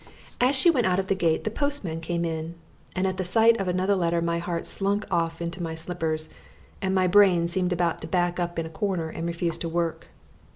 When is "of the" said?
0.97-1.13